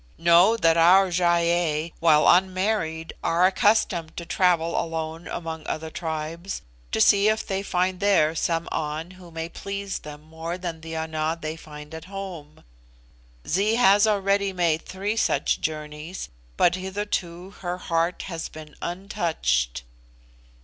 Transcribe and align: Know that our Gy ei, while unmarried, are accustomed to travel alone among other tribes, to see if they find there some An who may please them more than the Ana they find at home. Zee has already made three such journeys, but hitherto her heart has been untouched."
Know 0.17 0.57
that 0.57 0.77
our 0.77 1.11
Gy 1.11 1.23
ei, 1.23 1.93
while 1.99 2.27
unmarried, 2.27 3.13
are 3.23 3.45
accustomed 3.45 4.17
to 4.17 4.25
travel 4.25 4.75
alone 4.83 5.27
among 5.27 5.67
other 5.67 5.91
tribes, 5.91 6.63
to 6.91 6.99
see 6.99 7.27
if 7.29 7.45
they 7.45 7.61
find 7.61 7.99
there 7.99 8.33
some 8.33 8.67
An 8.71 9.11
who 9.11 9.29
may 9.29 9.47
please 9.47 9.99
them 9.99 10.23
more 10.23 10.57
than 10.57 10.81
the 10.81 10.95
Ana 10.95 11.37
they 11.39 11.55
find 11.55 11.93
at 11.93 12.05
home. 12.05 12.63
Zee 13.47 13.75
has 13.75 14.07
already 14.07 14.51
made 14.51 14.87
three 14.87 15.15
such 15.15 15.61
journeys, 15.61 16.29
but 16.57 16.73
hitherto 16.73 17.51
her 17.59 17.77
heart 17.77 18.23
has 18.23 18.49
been 18.49 18.73
untouched." 18.81 19.83